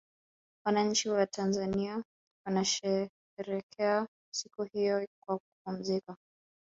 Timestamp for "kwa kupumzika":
5.25-6.15